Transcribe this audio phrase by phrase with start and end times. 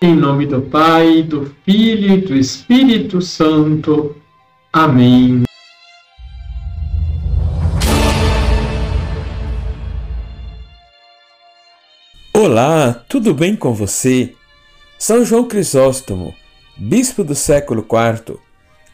[0.00, 4.14] Em nome do Pai, do Filho e do Espírito Santo.
[4.72, 5.42] Amém.
[12.32, 14.36] Olá, tudo bem com você?
[14.96, 16.32] São João Crisóstomo,
[16.76, 18.38] bispo do século IV,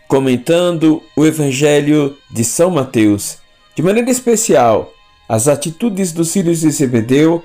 [0.09, 3.37] comentando o Evangelho de São Mateus,
[3.77, 4.91] de maneira especial,
[5.29, 7.45] as atitudes dos filhos de Zebedeu,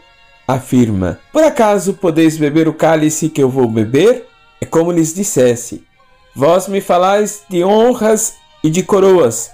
[0.56, 4.26] afirma: Por acaso podeis beber o cálice que eu vou beber?
[4.60, 5.84] É como lhes dissesse:
[6.36, 8.34] Vós me falais de honras
[8.64, 9.52] e de coroas,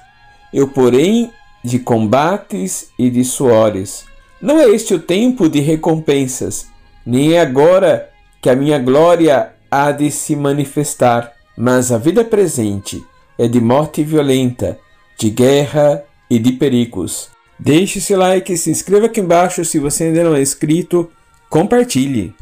[0.54, 1.32] eu, porém,
[1.64, 4.06] de combates e de suores.
[4.42, 6.68] Não é este o tempo de recompensas,
[7.06, 8.10] nem é agora
[8.42, 13.04] que a minha glória há de se manifestar, mas a vida presente
[13.38, 14.78] é de morte violenta,
[15.18, 17.35] de guerra e de perigos.
[17.58, 21.10] Deixe seu like, se inscreva aqui embaixo se você ainda não é inscrito,
[21.50, 22.36] compartilhe.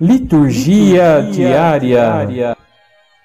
[0.00, 1.80] Liturgia, Liturgia diária.
[1.80, 2.56] diária.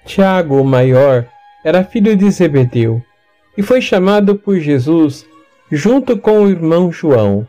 [0.04, 1.26] Tiago, o maior,
[1.64, 3.02] era filho de Zebedeu
[3.56, 5.24] e foi chamado por Jesus
[5.70, 7.48] junto com o irmão João.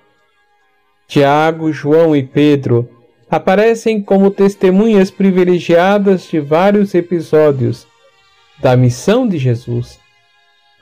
[1.07, 2.89] Tiago, João e Pedro
[3.29, 7.85] aparecem como testemunhas privilegiadas de vários episódios
[8.59, 9.99] da missão de Jesus.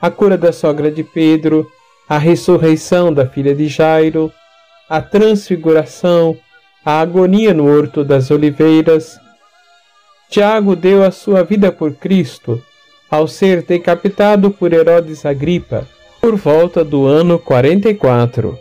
[0.00, 1.70] A cura da sogra de Pedro,
[2.08, 4.32] a ressurreição da filha de Jairo,
[4.88, 6.36] a transfiguração,
[6.84, 9.18] a agonia no Horto das Oliveiras.
[10.28, 12.62] Tiago deu a sua vida por Cristo
[13.10, 15.86] ao ser decapitado por Herodes Agripa
[16.20, 18.58] por volta do ano 44.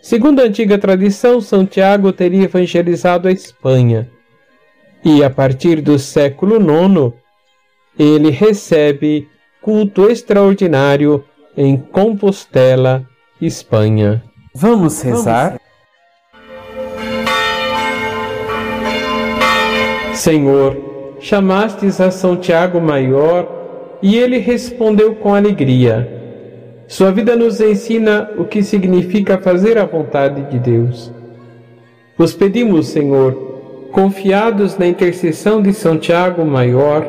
[0.00, 4.10] Segundo a antiga tradição, São Tiago teria evangelizado a Espanha.
[5.04, 7.12] E a partir do século IX,
[7.98, 9.28] ele recebe
[9.60, 11.24] culto extraordinário
[11.56, 13.04] em Compostela,
[13.40, 14.22] Espanha.
[14.54, 15.58] Vamos rezar?
[20.14, 26.22] Senhor, chamastes a São Tiago Maior e ele respondeu com alegria.
[26.86, 31.12] Sua vida nos ensina o que significa fazer a vontade de Deus.
[32.16, 33.32] Vos pedimos, Senhor,
[33.90, 37.08] confiados na intercessão de São Tiago Maior,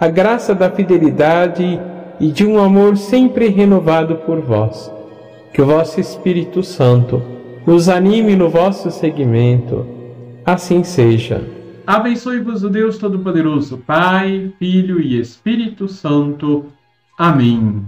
[0.00, 4.92] a graça da fidelidade e de um amor sempre renovado por vós.
[5.52, 7.22] Que o vosso Espírito Santo
[7.66, 9.86] nos anime no vosso seguimento.
[10.44, 11.42] Assim seja.
[11.86, 16.66] Abençoe-vos o Deus Todo-Poderoso, Pai, Filho e Espírito Santo.
[17.18, 17.84] Amém.